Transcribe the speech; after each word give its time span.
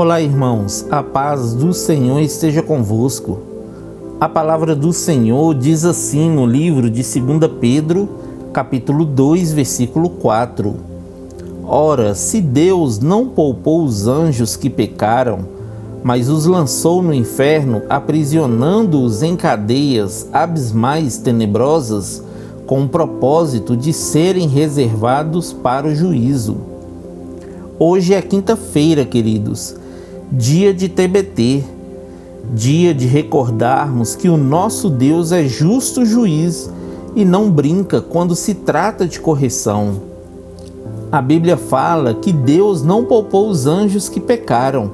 Olá, 0.00 0.20
irmãos, 0.20 0.86
a 0.92 1.02
paz 1.02 1.54
do 1.54 1.72
Senhor 1.74 2.20
esteja 2.20 2.62
convosco. 2.62 3.40
A 4.20 4.28
palavra 4.28 4.76
do 4.76 4.92
Senhor 4.92 5.52
diz 5.56 5.84
assim 5.84 6.30
no 6.30 6.46
livro 6.46 6.88
de 6.88 7.02
2 7.02 7.50
Pedro, 7.60 8.08
capítulo 8.52 9.04
2, 9.04 9.52
versículo 9.54 10.08
4: 10.08 10.76
Ora, 11.66 12.14
se 12.14 12.40
Deus 12.40 13.00
não 13.00 13.26
poupou 13.26 13.82
os 13.82 14.06
anjos 14.06 14.54
que 14.54 14.70
pecaram, 14.70 15.40
mas 16.04 16.28
os 16.28 16.46
lançou 16.46 17.02
no 17.02 17.12
inferno, 17.12 17.82
aprisionando-os 17.90 19.24
em 19.24 19.34
cadeias 19.34 20.28
abismais 20.32 21.18
tenebrosas, 21.18 22.22
com 22.68 22.84
o 22.84 22.88
propósito 22.88 23.76
de 23.76 23.92
serem 23.92 24.46
reservados 24.46 25.52
para 25.52 25.88
o 25.88 25.94
juízo. 25.96 26.56
Hoje 27.80 28.14
é 28.14 28.22
quinta-feira, 28.22 29.04
queridos 29.04 29.74
dia 30.30 30.74
de 30.74 30.90
TBT, 30.90 31.64
dia 32.54 32.92
de 32.92 33.06
recordarmos 33.06 34.14
que 34.14 34.28
o 34.28 34.36
nosso 34.36 34.90
Deus 34.90 35.32
é 35.32 35.44
justo 35.44 36.04
juiz 36.04 36.70
e 37.16 37.24
não 37.24 37.50
brinca 37.50 38.02
quando 38.02 38.34
se 38.34 38.54
trata 38.54 39.06
de 39.06 39.20
correção. 39.20 40.02
A 41.10 41.22
Bíblia 41.22 41.56
fala 41.56 42.12
que 42.12 42.30
Deus 42.30 42.82
não 42.82 43.06
poupou 43.06 43.48
os 43.48 43.66
anjos 43.66 44.10
que 44.10 44.20
pecaram, 44.20 44.90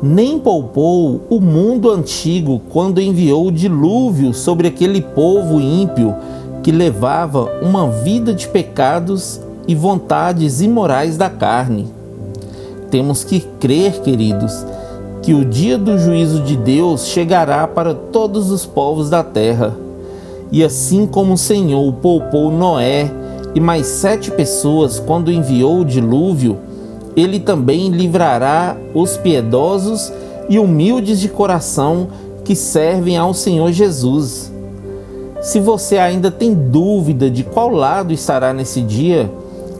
nem 0.00 0.38
poupou 0.38 1.22
o 1.28 1.40
mundo 1.40 1.90
antigo 1.90 2.62
quando 2.70 3.00
enviou 3.00 3.48
o 3.48 3.52
dilúvio 3.52 4.32
sobre 4.32 4.68
aquele 4.68 5.00
povo 5.00 5.60
ímpio 5.60 6.14
que 6.62 6.70
levava 6.70 7.50
uma 7.62 7.90
vida 7.90 8.32
de 8.32 8.46
pecados 8.46 9.40
e 9.66 9.74
vontades 9.74 10.60
imorais 10.60 11.16
da 11.16 11.28
carne. 11.28 11.97
Temos 12.90 13.24
que 13.24 13.40
crer, 13.60 14.00
queridos, 14.00 14.64
que 15.22 15.34
o 15.34 15.44
dia 15.44 15.76
do 15.76 15.98
juízo 15.98 16.40
de 16.40 16.56
Deus 16.56 17.06
chegará 17.06 17.66
para 17.66 17.94
todos 17.94 18.50
os 18.50 18.64
povos 18.64 19.10
da 19.10 19.22
terra. 19.22 19.76
E 20.50 20.64
assim 20.64 21.06
como 21.06 21.34
o 21.34 21.38
Senhor 21.38 21.92
poupou 21.94 22.50
Noé 22.50 23.10
e 23.54 23.60
mais 23.60 23.86
sete 23.86 24.30
pessoas 24.30 24.98
quando 24.98 25.30
enviou 25.30 25.80
o 25.80 25.84
dilúvio, 25.84 26.58
ele 27.14 27.38
também 27.38 27.90
livrará 27.90 28.76
os 28.94 29.16
piedosos 29.16 30.12
e 30.48 30.58
humildes 30.58 31.20
de 31.20 31.28
coração 31.28 32.08
que 32.44 32.54
servem 32.54 33.18
ao 33.18 33.34
Senhor 33.34 33.70
Jesus. 33.72 34.50
Se 35.42 35.60
você 35.60 35.98
ainda 35.98 36.30
tem 36.30 36.54
dúvida 36.54 37.30
de 37.30 37.44
qual 37.44 37.68
lado 37.68 38.12
estará 38.12 38.52
nesse 38.52 38.80
dia, 38.80 39.30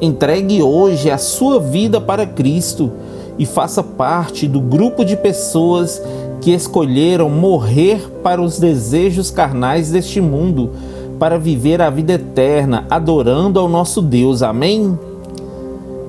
Entregue 0.00 0.62
hoje 0.62 1.10
a 1.10 1.18
sua 1.18 1.60
vida 1.60 2.00
para 2.00 2.26
Cristo 2.26 2.90
e 3.38 3.46
faça 3.46 3.82
parte 3.82 4.46
do 4.46 4.60
grupo 4.60 5.04
de 5.04 5.16
pessoas 5.16 6.02
que 6.40 6.52
escolheram 6.52 7.30
morrer 7.30 8.08
para 8.22 8.42
os 8.42 8.58
desejos 8.58 9.30
carnais 9.30 9.90
deste 9.90 10.20
mundo, 10.20 10.70
para 11.18 11.38
viver 11.38 11.80
a 11.80 11.90
vida 11.90 12.14
eterna 12.14 12.86
adorando 12.90 13.58
ao 13.58 13.68
nosso 13.68 14.02
Deus. 14.02 14.42
Amém? 14.42 14.98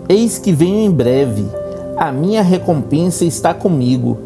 Eis 0.10 0.38
que 0.38 0.52
venho 0.52 0.80
em 0.80 0.92
breve, 0.92 1.46
a 1.98 2.12
minha 2.12 2.42
recompensa 2.42 3.24
está 3.24 3.54
comigo, 3.54 4.18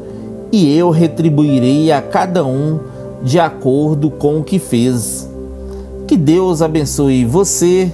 e 0.52 0.76
eu 0.76 0.90
retribuirei 0.90 1.92
a 1.92 2.02
cada 2.02 2.44
um 2.44 2.80
de 3.22 3.40
acordo 3.40 4.10
com 4.10 4.40
o 4.40 4.44
que 4.44 4.58
fez. 4.58 5.30
Que 6.08 6.18
Deus 6.18 6.62
abençoe 6.62 7.24
você 7.24 7.94